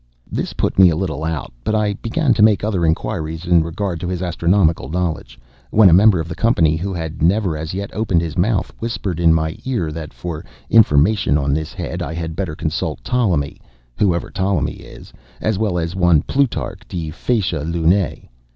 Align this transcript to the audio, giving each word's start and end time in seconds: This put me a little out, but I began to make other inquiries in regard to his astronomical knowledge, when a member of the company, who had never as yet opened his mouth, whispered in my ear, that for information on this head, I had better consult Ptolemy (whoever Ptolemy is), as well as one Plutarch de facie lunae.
This 0.31 0.53
put 0.53 0.79
me 0.79 0.89
a 0.89 0.95
little 0.95 1.23
out, 1.23 1.53
but 1.63 1.75
I 1.75 1.93
began 1.93 2.33
to 2.33 2.41
make 2.41 2.63
other 2.63 2.87
inquiries 2.87 3.45
in 3.45 3.61
regard 3.63 3.99
to 3.99 4.07
his 4.07 4.23
astronomical 4.23 4.89
knowledge, 4.89 5.39
when 5.69 5.91
a 5.91 5.93
member 5.93 6.19
of 6.19 6.27
the 6.27 6.33
company, 6.33 6.75
who 6.75 6.91
had 6.91 7.21
never 7.21 7.55
as 7.55 7.75
yet 7.75 7.91
opened 7.93 8.19
his 8.19 8.35
mouth, 8.35 8.73
whispered 8.79 9.19
in 9.19 9.31
my 9.31 9.55
ear, 9.63 9.91
that 9.91 10.11
for 10.11 10.43
information 10.71 11.37
on 11.37 11.53
this 11.53 11.71
head, 11.71 12.01
I 12.01 12.15
had 12.15 12.35
better 12.35 12.55
consult 12.55 13.03
Ptolemy 13.03 13.61
(whoever 13.95 14.31
Ptolemy 14.31 14.71
is), 14.79 15.13
as 15.39 15.59
well 15.59 15.77
as 15.77 15.95
one 15.95 16.23
Plutarch 16.23 16.81
de 16.87 17.11
facie 17.11 17.59
lunae. 17.63 18.27